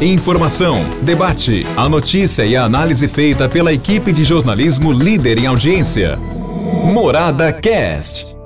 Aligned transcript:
Informação, 0.00 0.84
debate, 1.00 1.66
a 1.74 1.88
notícia 1.88 2.44
e 2.44 2.54
a 2.54 2.64
análise 2.64 3.08
feita 3.08 3.48
pela 3.48 3.72
equipe 3.72 4.12
de 4.12 4.24
jornalismo 4.24 4.92
líder 4.92 5.38
em 5.38 5.46
audiência. 5.46 6.18
Morada 6.92 7.50
Cast. 7.50 8.36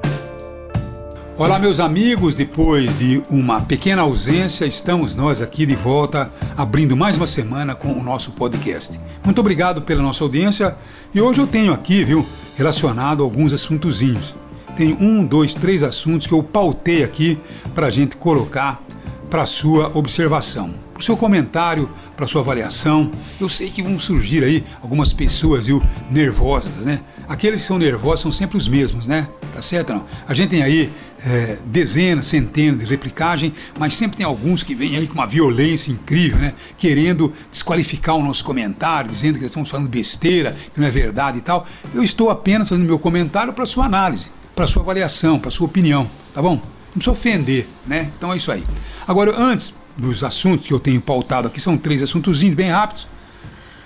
Olá, 1.36 1.58
meus 1.58 1.80
amigos. 1.80 2.34
Depois 2.34 2.94
de 2.94 3.20
uma 3.28 3.60
pequena 3.60 4.02
ausência, 4.02 4.64
estamos 4.64 5.16
nós 5.16 5.42
aqui 5.42 5.66
de 5.66 5.74
volta, 5.74 6.32
abrindo 6.56 6.96
mais 6.96 7.16
uma 7.16 7.26
semana 7.26 7.74
com 7.74 7.92
o 7.92 8.02
nosso 8.02 8.30
podcast. 8.32 8.98
Muito 9.24 9.40
obrigado 9.40 9.82
pela 9.82 10.02
nossa 10.02 10.22
audiência. 10.22 10.76
E 11.12 11.20
hoje 11.20 11.40
eu 11.40 11.48
tenho 11.48 11.72
aqui, 11.72 12.04
viu, 12.04 12.24
relacionado 12.54 13.24
alguns 13.24 13.52
assuntozinhos. 13.52 14.36
Tem 14.76 14.92
um, 14.92 15.26
dois, 15.26 15.52
três 15.52 15.82
assuntos 15.82 16.28
que 16.28 16.32
eu 16.32 16.44
pautei 16.44 17.02
aqui 17.02 17.38
para 17.74 17.88
a 17.88 17.90
gente 17.90 18.16
colocar 18.16 18.85
para 19.30 19.44
sua 19.44 19.96
observação, 19.96 20.74
para 20.92 21.00
o 21.00 21.04
seu 21.04 21.16
comentário, 21.16 21.90
para 22.16 22.26
sua 22.26 22.40
avaliação. 22.40 23.10
Eu 23.40 23.48
sei 23.48 23.70
que 23.70 23.82
vão 23.82 23.98
surgir 23.98 24.44
aí 24.44 24.64
algumas 24.82 25.12
pessoas 25.12 25.66
viu, 25.66 25.82
nervosas, 26.10 26.86
né? 26.86 27.00
Aqueles 27.28 27.62
que 27.62 27.66
são 27.66 27.78
nervosos 27.78 28.20
são 28.20 28.32
sempre 28.32 28.56
os 28.56 28.68
mesmos, 28.68 29.06
né? 29.06 29.28
Tá 29.52 29.60
certo 29.60 29.92
não? 29.92 30.04
A 30.28 30.34
gente 30.34 30.50
tem 30.50 30.62
aí 30.62 30.92
é, 31.24 31.58
dezenas, 31.64 32.26
centenas 32.26 32.78
de 32.78 32.84
replicagem, 32.86 33.52
mas 33.78 33.94
sempre 33.94 34.16
tem 34.16 34.26
alguns 34.26 34.62
que 34.62 34.74
vêm 34.74 34.96
aí 34.96 35.06
com 35.06 35.14
uma 35.14 35.26
violência 35.26 35.90
incrível, 35.90 36.38
né? 36.38 36.54
Querendo 36.78 37.32
desqualificar 37.50 38.14
o 38.14 38.22
nosso 38.22 38.44
comentário, 38.44 39.10
dizendo 39.10 39.38
que 39.38 39.44
estamos 39.44 39.68
falando 39.68 39.88
besteira, 39.88 40.54
que 40.72 40.80
não 40.80 40.86
é 40.86 40.90
verdade 40.90 41.38
e 41.38 41.40
tal. 41.40 41.66
Eu 41.92 42.02
estou 42.02 42.30
apenas 42.30 42.68
fazendo 42.68 42.86
meu 42.86 42.98
comentário 42.98 43.52
para 43.52 43.66
sua 43.66 43.86
análise, 43.86 44.28
para 44.54 44.66
sua 44.66 44.82
avaliação, 44.82 45.38
para 45.38 45.50
sua 45.50 45.66
opinião, 45.66 46.08
tá 46.32 46.40
bom? 46.40 46.75
Não 46.96 46.98
precisa 46.98 47.10
ofender, 47.10 47.68
né? 47.86 48.10
Então 48.16 48.32
é 48.32 48.36
isso 48.36 48.50
aí. 48.50 48.64
Agora, 49.06 49.38
antes 49.38 49.74
dos 49.98 50.24
assuntos 50.24 50.66
que 50.66 50.72
eu 50.72 50.80
tenho 50.80 50.98
pautado 50.98 51.46
aqui, 51.46 51.60
são 51.60 51.76
três 51.76 52.02
assuntozinhos 52.02 52.56
bem 52.56 52.70
rápidos. 52.70 53.06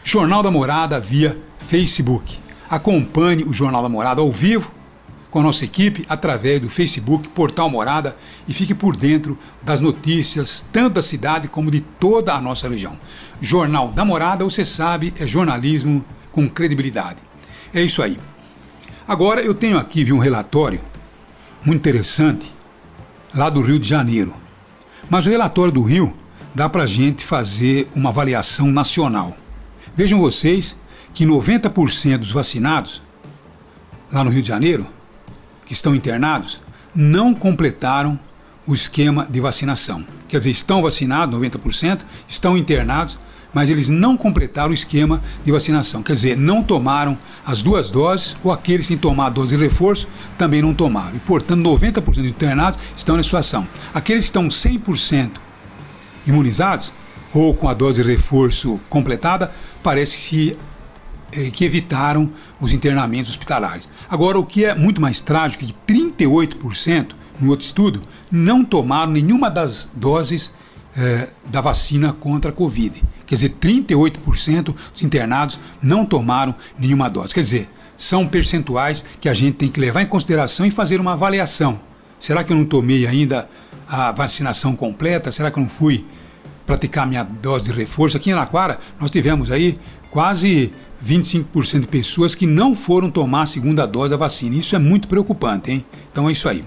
Jornal 0.04 0.44
da 0.44 0.50
Morada 0.50 1.00
via 1.00 1.36
Facebook. 1.58 2.38
Acompanhe 2.70 3.42
o 3.42 3.52
Jornal 3.52 3.82
da 3.82 3.88
Morada 3.88 4.20
ao 4.20 4.30
vivo 4.30 4.70
com 5.28 5.40
a 5.40 5.42
nossa 5.42 5.64
equipe 5.64 6.06
através 6.08 6.60
do 6.60 6.70
Facebook, 6.70 7.28
Portal 7.30 7.68
Morada 7.68 8.16
e 8.46 8.54
fique 8.54 8.74
por 8.74 8.96
dentro 8.96 9.36
das 9.60 9.80
notícias 9.80 10.64
tanto 10.72 10.94
da 10.94 11.02
cidade 11.02 11.48
como 11.48 11.68
de 11.68 11.80
toda 11.80 12.32
a 12.32 12.40
nossa 12.40 12.68
região. 12.68 12.96
Jornal 13.40 13.90
da 13.90 14.04
Morada, 14.04 14.44
você 14.44 14.64
sabe, 14.64 15.12
é 15.18 15.26
jornalismo 15.26 16.04
com 16.30 16.48
credibilidade. 16.48 17.18
É 17.74 17.82
isso 17.82 18.04
aí. 18.04 18.18
Agora 19.06 19.40
eu 19.40 19.52
tenho 19.52 19.78
aqui 19.78 20.04
viu, 20.04 20.14
um 20.14 20.20
relatório 20.20 20.80
muito 21.64 21.80
interessante 21.80 22.59
lá 23.34 23.48
do 23.50 23.60
Rio 23.60 23.78
de 23.78 23.88
Janeiro. 23.88 24.34
Mas 25.08 25.26
o 25.26 25.30
relatório 25.30 25.72
do 25.72 25.82
Rio 25.82 26.14
dá 26.54 26.68
para 26.68 26.84
a 26.84 26.86
gente 26.86 27.24
fazer 27.24 27.88
uma 27.94 28.10
avaliação 28.10 28.66
nacional. 28.66 29.36
Vejam 29.94 30.20
vocês 30.20 30.78
que 31.14 31.24
90% 31.24 32.18
dos 32.18 32.32
vacinados 32.32 33.02
lá 34.12 34.24
no 34.24 34.30
Rio 34.30 34.42
de 34.42 34.48
Janeiro, 34.48 34.86
que 35.64 35.72
estão 35.72 35.94
internados, 35.94 36.60
não 36.94 37.34
completaram 37.34 38.18
o 38.66 38.74
esquema 38.74 39.26
de 39.28 39.40
vacinação. 39.40 40.04
Quer 40.28 40.38
dizer, 40.38 40.50
estão 40.50 40.82
vacinados, 40.82 41.38
90%, 41.38 42.00
estão 42.26 42.56
internados, 42.56 43.18
mas 43.52 43.68
eles 43.68 43.88
não 43.88 44.16
completaram 44.16 44.70
o 44.70 44.74
esquema 44.74 45.22
de 45.44 45.52
vacinação. 45.52 46.02
Quer 46.02 46.14
dizer, 46.14 46.36
não 46.36 46.62
tomaram 46.62 47.18
as 47.44 47.62
duas 47.62 47.90
doses, 47.90 48.36
ou 48.42 48.52
aqueles 48.52 48.86
sem 48.86 48.96
tomar 48.96 49.26
a 49.26 49.30
dose 49.30 49.56
de 49.56 49.62
reforço 49.62 50.08
também 50.38 50.62
não 50.62 50.74
tomaram. 50.74 51.16
E, 51.16 51.18
portanto, 51.20 51.60
90% 51.60 52.02
dos 52.02 52.18
internados 52.18 52.78
estão 52.96 53.16
nessa 53.16 53.26
situação. 53.26 53.66
Aqueles 53.92 54.24
que 54.24 54.28
estão 54.28 54.48
100% 54.48 55.30
imunizados, 56.26 56.92
ou 57.32 57.54
com 57.54 57.68
a 57.68 57.74
dose 57.74 58.02
de 58.02 58.08
reforço 58.08 58.80
completada, 58.88 59.52
parece 59.82 60.28
que, 60.28 60.58
eh, 61.32 61.50
que 61.50 61.64
evitaram 61.64 62.30
os 62.60 62.72
internamentos 62.72 63.30
hospitalares. 63.30 63.88
Agora, 64.08 64.38
o 64.38 64.44
que 64.44 64.64
é 64.64 64.74
muito 64.74 65.00
mais 65.00 65.20
trágico 65.20 65.64
é 65.64 65.68
que 65.68 65.74
38%, 65.86 67.14
no 67.40 67.50
outro 67.50 67.64
estudo, 67.64 68.02
não 68.30 68.64
tomaram 68.64 69.12
nenhuma 69.12 69.48
das 69.48 69.88
doses 69.94 70.52
eh, 70.96 71.28
da 71.46 71.60
vacina 71.60 72.12
contra 72.12 72.50
a 72.50 72.52
Covid. 72.52 73.00
Quer 73.30 73.36
dizer, 73.36 73.50
38% 73.60 74.74
dos 74.92 75.02
internados 75.04 75.60
não 75.80 76.04
tomaram 76.04 76.52
nenhuma 76.76 77.08
dose. 77.08 77.32
Quer 77.32 77.42
dizer, 77.42 77.68
são 77.96 78.26
percentuais 78.26 79.04
que 79.20 79.28
a 79.28 79.34
gente 79.34 79.54
tem 79.54 79.68
que 79.68 79.78
levar 79.78 80.02
em 80.02 80.06
consideração 80.06 80.66
e 80.66 80.70
fazer 80.72 81.00
uma 81.00 81.12
avaliação. 81.12 81.78
Será 82.18 82.42
que 82.42 82.52
eu 82.52 82.56
não 82.56 82.64
tomei 82.64 83.06
ainda 83.06 83.48
a 83.88 84.10
vacinação 84.10 84.74
completa? 84.74 85.30
Será 85.30 85.48
que 85.48 85.60
eu 85.60 85.62
não 85.62 85.70
fui 85.70 86.04
praticar 86.66 87.06
minha 87.06 87.22
dose 87.22 87.66
de 87.66 87.70
reforço? 87.70 88.16
Aqui 88.16 88.30
em 88.30 88.32
Araquara, 88.32 88.80
nós 88.98 89.12
tivemos 89.12 89.48
aí 89.48 89.76
quase 90.10 90.72
25% 91.06 91.82
de 91.82 91.86
pessoas 91.86 92.34
que 92.34 92.48
não 92.48 92.74
foram 92.74 93.12
tomar 93.12 93.42
a 93.42 93.46
segunda 93.46 93.86
dose 93.86 94.10
da 94.10 94.16
vacina. 94.16 94.56
Isso 94.56 94.74
é 94.74 94.78
muito 94.80 95.06
preocupante, 95.06 95.70
hein? 95.70 95.84
Então 96.10 96.28
é 96.28 96.32
isso 96.32 96.48
aí. 96.48 96.64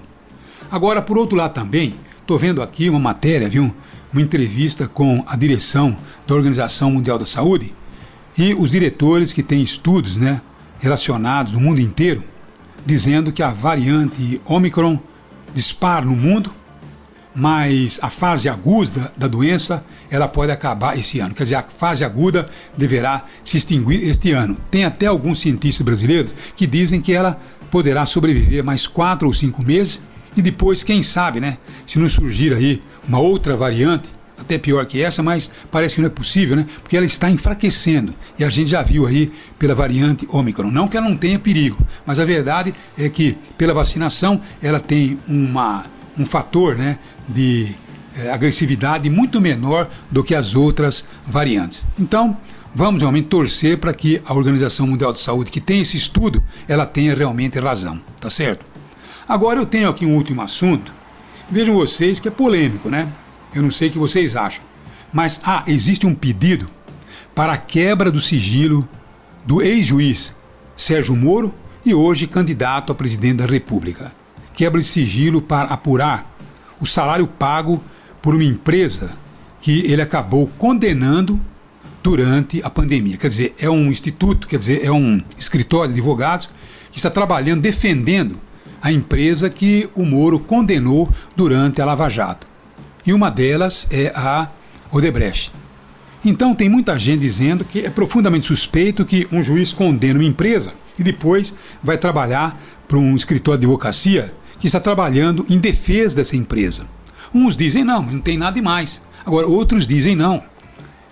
Agora, 0.70 1.02
por 1.02 1.18
outro 1.18 1.36
lado 1.36 1.52
também, 1.52 1.94
estou 2.22 2.38
vendo 2.38 2.62
aqui 2.62 2.88
uma 2.88 2.98
matéria, 2.98 3.50
viu? 3.50 3.70
Uma 4.14 4.22
entrevista 4.22 4.86
com 4.86 5.24
a 5.26 5.34
direção 5.34 5.98
da 6.24 6.36
Organização 6.36 6.92
Mundial 6.92 7.18
da 7.18 7.26
Saúde 7.26 7.74
e 8.38 8.54
os 8.54 8.70
diretores 8.70 9.32
que 9.32 9.42
têm 9.42 9.60
estudos 9.60 10.16
né, 10.16 10.40
relacionados 10.78 11.52
no 11.52 11.60
mundo 11.60 11.80
inteiro, 11.80 12.22
dizendo 12.86 13.32
que 13.32 13.42
a 13.42 13.50
variante 13.50 14.40
Omicron 14.46 15.00
dispara 15.52 16.06
no 16.06 16.14
mundo, 16.14 16.52
mas 17.34 17.98
a 18.00 18.08
fase 18.08 18.48
aguda 18.48 19.12
da 19.16 19.26
doença 19.26 19.84
ela 20.08 20.28
pode 20.28 20.52
acabar 20.52 20.96
esse 20.96 21.18
ano. 21.18 21.34
Quer 21.34 21.42
dizer, 21.42 21.56
a 21.56 21.62
fase 21.64 22.04
aguda 22.04 22.46
deverá 22.78 23.24
se 23.44 23.56
extinguir 23.56 24.00
este 24.08 24.30
ano. 24.30 24.56
Tem 24.70 24.84
até 24.84 25.06
alguns 25.06 25.40
cientistas 25.40 25.84
brasileiros 25.84 26.32
que 26.54 26.68
dizem 26.68 27.00
que 27.00 27.12
ela 27.12 27.40
poderá 27.68 28.06
sobreviver 28.06 28.62
mais 28.62 28.86
quatro 28.86 29.26
ou 29.26 29.34
cinco 29.34 29.64
meses 29.64 30.00
e 30.36 30.42
depois, 30.42 30.82
quem 30.82 31.02
sabe, 31.02 31.40
né? 31.40 31.58
Se 31.86 31.98
não 31.98 32.08
surgir 32.08 32.52
aí 32.54 32.82
uma 33.06 33.18
outra 33.18 33.56
variante, 33.56 34.08
até 34.36 34.58
pior 34.58 34.84
que 34.84 35.00
essa, 35.00 35.22
mas 35.22 35.50
parece 35.70 35.94
que 35.94 36.00
não 36.00 36.08
é 36.08 36.10
possível, 36.10 36.56
né? 36.56 36.66
Porque 36.82 36.96
ela 36.96 37.06
está 37.06 37.30
enfraquecendo. 37.30 38.14
E 38.38 38.44
a 38.44 38.50
gente 38.50 38.70
já 38.70 38.82
viu 38.82 39.06
aí 39.06 39.32
pela 39.58 39.74
variante 39.74 40.26
Ômicron. 40.30 40.70
Não 40.70 40.88
que 40.88 40.96
ela 40.96 41.08
não 41.08 41.16
tenha 41.16 41.38
perigo, 41.38 41.78
mas 42.04 42.18
a 42.18 42.24
verdade 42.24 42.74
é 42.98 43.08
que 43.08 43.38
pela 43.56 43.72
vacinação 43.72 44.40
ela 44.62 44.80
tem 44.80 45.18
uma, 45.26 45.84
um 46.18 46.26
fator 46.26 46.76
né, 46.76 46.98
de 47.28 47.74
é, 48.16 48.30
agressividade 48.30 49.08
muito 49.08 49.40
menor 49.40 49.88
do 50.10 50.22
que 50.24 50.34
as 50.34 50.54
outras 50.54 51.06
variantes. 51.26 51.84
Então, 51.98 52.36
vamos 52.74 53.00
realmente 53.00 53.28
torcer 53.28 53.78
para 53.78 53.94
que 53.94 54.20
a 54.24 54.34
Organização 54.34 54.86
Mundial 54.86 55.12
de 55.12 55.20
Saúde, 55.20 55.50
que 55.50 55.60
tem 55.60 55.80
esse 55.80 55.96
estudo, 55.96 56.42
ela 56.68 56.84
tenha 56.84 57.14
realmente 57.14 57.58
razão, 57.58 58.00
tá 58.20 58.28
certo? 58.28 58.73
Agora 59.26 59.58
eu 59.58 59.66
tenho 59.66 59.88
aqui 59.88 60.04
um 60.04 60.14
último 60.14 60.42
assunto. 60.42 60.92
Vejam 61.50 61.74
vocês 61.74 62.20
que 62.20 62.28
é 62.28 62.30
polêmico, 62.30 62.90
né? 62.90 63.08
Eu 63.54 63.62
não 63.62 63.70
sei 63.70 63.88
o 63.88 63.92
que 63.92 63.98
vocês 63.98 64.36
acham. 64.36 64.62
Mas 65.12 65.40
ah, 65.44 65.64
existe 65.66 66.06
um 66.06 66.14
pedido 66.14 66.68
para 67.34 67.54
a 67.54 67.58
quebra 67.58 68.10
do 68.10 68.20
sigilo 68.20 68.86
do 69.44 69.62
ex-juiz 69.62 70.34
Sérgio 70.76 71.16
Moro 71.16 71.54
e 71.84 71.94
hoje 71.94 72.26
candidato 72.26 72.92
a 72.92 72.94
presidente 72.94 73.36
da 73.36 73.46
República. 73.46 74.12
Quebra 74.52 74.80
de 74.80 74.86
sigilo 74.86 75.40
para 75.40 75.68
apurar 75.68 76.36
o 76.80 76.86
salário 76.86 77.26
pago 77.26 77.82
por 78.20 78.34
uma 78.34 78.44
empresa 78.44 79.12
que 79.60 79.80
ele 79.90 80.02
acabou 80.02 80.50
condenando 80.58 81.40
durante 82.02 82.62
a 82.62 82.68
pandemia. 82.68 83.16
Quer 83.16 83.28
dizer, 83.28 83.54
é 83.58 83.70
um 83.70 83.86
instituto, 83.90 84.46
quer 84.46 84.58
dizer, 84.58 84.84
é 84.84 84.92
um 84.92 85.22
escritório 85.38 85.92
de 85.92 86.00
advogados 86.00 86.50
que 86.90 86.98
está 86.98 87.10
trabalhando, 87.10 87.62
defendendo 87.62 88.38
a 88.84 88.92
empresa 88.92 89.48
que 89.48 89.88
o 89.94 90.04
Moro 90.04 90.38
condenou 90.38 91.10
durante 91.34 91.80
a 91.80 91.86
Lava 91.86 92.06
Jato. 92.10 92.46
E 93.06 93.14
uma 93.14 93.30
delas 93.30 93.88
é 93.90 94.12
a 94.14 94.46
Odebrecht. 94.92 95.50
Então 96.22 96.54
tem 96.54 96.68
muita 96.68 96.98
gente 96.98 97.20
dizendo 97.20 97.64
que 97.64 97.80
é 97.80 97.88
profundamente 97.88 98.46
suspeito 98.46 99.06
que 99.06 99.26
um 99.32 99.42
juiz 99.42 99.72
condene 99.72 100.18
uma 100.18 100.24
empresa 100.28 100.74
e 100.98 101.02
depois 101.02 101.54
vai 101.82 101.96
trabalhar 101.96 102.60
para 102.86 102.98
um 102.98 103.16
escritório 103.16 103.58
de 103.58 103.64
advocacia 103.64 104.30
que 104.58 104.66
está 104.66 104.78
trabalhando 104.78 105.46
em 105.48 105.58
defesa 105.58 106.16
dessa 106.16 106.36
empresa. 106.36 106.86
Uns 107.32 107.56
dizem 107.56 107.84
não, 107.84 108.02
não 108.02 108.20
tem 108.20 108.36
nada 108.36 108.52
demais. 108.52 109.00
Agora 109.24 109.46
outros 109.46 109.86
dizem 109.86 110.14
não. 110.14 110.42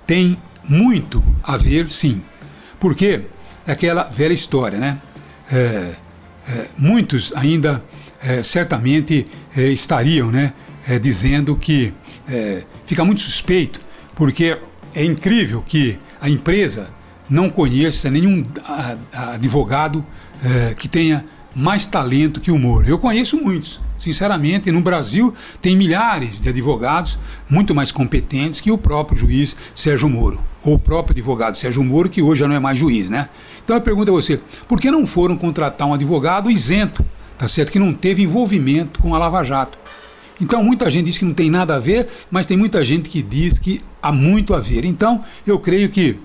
Tem 0.07 0.37
muito 0.69 1.25
a 1.43 1.57
ver, 1.57 1.91
sim. 1.91 2.21
Porque 2.79 3.23
é 3.67 3.73
aquela 3.73 4.05
velha 4.05 4.35
história, 4.35 4.79
né? 4.79 4.99
É, 5.51 5.95
é, 6.49 6.67
muitos 6.77 7.33
ainda 7.37 7.83
é, 8.23 8.43
certamente 8.43 9.27
é, 9.57 9.69
estariam 9.69 10.31
né, 10.31 10.53
é, 10.87 10.99
dizendo 10.99 11.57
que 11.57 11.93
é, 12.29 12.63
fica 12.87 13.05
muito 13.05 13.21
suspeito, 13.21 13.81
porque 14.15 14.57
é 14.95 15.05
incrível 15.05 15.63
que 15.67 15.99
a 16.21 16.29
empresa 16.29 16.91
não 17.29 17.49
conheça 17.49 18.11
nenhum 18.11 18.45
advogado 19.13 20.05
é, 20.45 20.75
que 20.75 20.89
tenha 20.89 21.25
mais 21.55 21.87
talento 21.87 22.41
que 22.41 22.51
o 22.51 22.59
Moro. 22.59 22.87
Eu 22.87 22.99
conheço 22.99 23.37
muitos, 23.37 23.81
Sinceramente, 24.03 24.69
no 24.73 24.81
Brasil 24.81 25.33
tem 25.61 25.77
milhares 25.77 26.41
de 26.41 26.49
advogados 26.49 27.21
muito 27.49 27.73
mais 27.73 27.93
competentes 27.93 28.61
que 28.61 28.69
o 28.69 28.77
próprio 28.77 29.17
juiz 29.17 29.57
Sérgio 29.77 30.09
Moro, 30.09 30.43
ou 30.65 30.75
o 30.75 30.79
próprio 30.79 31.13
advogado 31.13 31.57
Sérgio 31.57 31.83
Moro, 31.83 32.09
que 32.09 32.23
hoje 32.23 32.41
já 32.41 32.49
não 32.49 32.55
é 32.55 32.61
mais 32.61 32.79
juiz, 32.79 33.11
né? 33.11 33.29
Então 33.65 33.77
eu 33.77 33.83
pergunto 33.83 34.11
a 34.11 34.15
você, 34.15 34.41
por 34.69 34.81
que 34.81 34.91
não 34.91 35.07
foram 35.07 35.37
contratar 35.37 35.87
um 35.87 35.95
advogado 35.95 36.51
isento, 36.51 37.05
tá 37.37 37.49
certo? 37.49 37.73
Que 37.73 37.79
não 37.79 37.93
teve 37.93 38.23
envolvimento 38.23 39.01
com 39.01 39.15
a 39.15 39.19
Lava 39.19 39.43
Jato. 39.43 39.79
Então 40.41 40.63
muita 40.63 40.91
gente 40.91 41.07
diz 41.07 41.19
que 41.19 41.25
não 41.25 41.35
tem 41.35 41.51
nada 41.51 41.77
a 41.77 41.79
ver, 41.79 42.09
mas 42.31 42.47
tem 42.47 42.57
muita 42.57 42.85
gente 42.85 43.09
que 43.09 43.23
diz 43.23 43.59
que 43.59 43.83
há 44.03 44.11
muito 44.11 44.55
a 44.55 44.61
ver. 44.61 44.85
Então 44.85 45.23
eu 45.47 45.59
creio 45.59 45.89
que 45.89 46.17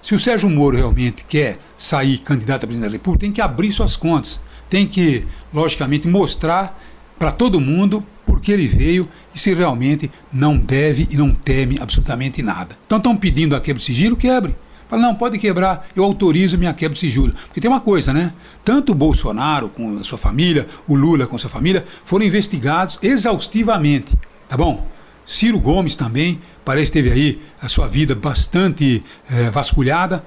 se 0.00 0.14
o 0.14 0.18
Sérgio 0.18 0.48
Moro 0.48 0.76
realmente 0.76 1.24
quer 1.28 1.58
sair 1.76 2.18
candidato 2.18 2.64
a 2.64 2.66
presidente 2.66 2.90
da 2.90 2.96
República, 2.96 3.20
tem 3.20 3.32
que 3.32 3.40
abrir 3.40 3.72
suas 3.72 3.96
contas, 3.96 4.40
tem 4.68 4.86
que, 4.86 5.24
logicamente, 5.52 6.06
mostrar 6.06 6.78
para 7.18 7.30
todo 7.30 7.60
mundo 7.60 8.04
por 8.24 8.40
que 8.40 8.52
ele 8.52 8.66
veio 8.66 9.08
e 9.34 9.38
se 9.38 9.52
realmente 9.54 10.10
não 10.32 10.56
deve 10.56 11.08
e 11.10 11.16
não 11.16 11.34
teme 11.34 11.78
absolutamente 11.80 12.42
nada. 12.42 12.76
Então 12.86 12.98
estão 12.98 13.16
pedindo 13.16 13.56
a 13.56 13.60
quebra 13.60 13.80
de 13.80 13.84
sigilo, 13.84 14.16
quebre. 14.16 14.54
Fala, 14.88 15.02
não, 15.02 15.14
pode 15.14 15.38
quebrar, 15.38 15.86
eu 15.94 16.02
autorizo 16.02 16.56
minha 16.56 16.72
quebra 16.72 16.94
de 16.94 17.00
sigilo. 17.00 17.34
Porque 17.46 17.60
tem 17.60 17.70
uma 17.70 17.80
coisa, 17.80 18.12
né? 18.12 18.32
Tanto 18.64 18.92
o 18.92 18.94
Bolsonaro 18.94 19.68
com 19.68 19.98
a 19.98 20.04
sua 20.04 20.16
família, 20.16 20.66
o 20.86 20.94
Lula 20.94 21.26
com 21.26 21.36
a 21.36 21.38
sua 21.38 21.50
família, 21.50 21.84
foram 22.04 22.24
investigados 22.24 22.98
exaustivamente, 23.02 24.16
tá 24.48 24.56
bom? 24.56 24.86
Ciro 25.26 25.60
Gomes 25.60 25.94
também, 25.94 26.40
parece 26.64 26.90
que 26.90 27.02
teve 27.02 27.10
aí 27.10 27.42
a 27.60 27.68
sua 27.68 27.86
vida 27.86 28.14
bastante 28.14 29.02
é, 29.30 29.50
vasculhada. 29.50 30.24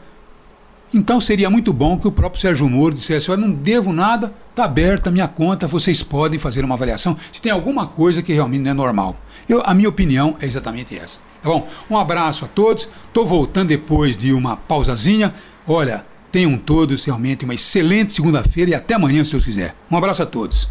Então 0.94 1.22
seria 1.22 1.50
muito 1.50 1.72
bom 1.72 1.98
que 1.98 2.08
o 2.08 2.12
próprio 2.12 2.42
Sérgio 2.42 2.70
Moro 2.70 2.94
dissesse: 2.94 3.32
Olha, 3.32 3.42
não 3.42 3.52
devo 3.52 3.94
nada, 3.94 4.34
está 4.50 4.66
aberta 4.66 5.10
a 5.10 5.12
minha 5.12 5.28
conta, 5.28 5.68
vocês 5.68 6.04
podem 6.04 6.38
fazer 6.38 6.66
uma 6.66 6.76
avaliação 6.76 7.18
se 7.32 7.42
tem 7.42 7.52
alguma 7.52 7.88
coisa 7.88 8.22
que 8.22 8.34
realmente 8.34 8.62
não 8.62 8.72
é 8.72 8.74
normal. 8.74 9.16
Eu, 9.48 9.62
a 9.66 9.74
minha 9.74 9.90
opinião 9.90 10.36
é 10.40 10.46
exatamente 10.46 10.98
essa. 10.98 11.20
Tá 11.42 11.50
bom? 11.50 11.68
Um 11.90 11.98
abraço 11.98 12.46
a 12.46 12.48
todos. 12.48 12.88
Estou 13.08 13.26
voltando 13.26 13.70
depois 13.70 14.16
de 14.16 14.34
uma 14.34 14.56
pausazinha. 14.56 15.34
Olha, 15.68 16.06
tenham 16.32 16.58
todos 16.58 17.04
realmente 17.04 17.44
uma 17.44 17.54
excelente 17.54 18.14
segunda-feira 18.14 18.72
e 18.72 18.76
até 18.76 18.94
amanhã, 18.94 19.24
se 19.24 19.32
Deus 19.32 19.46
quiser. 19.46 19.76
Um 19.90 19.98
abraço 19.98 20.24
a 20.24 20.26
todos. 20.26 20.70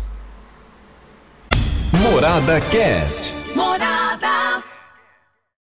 Morada 1.93 2.61
Cast. 2.61 3.35
Morada. 3.55 3.90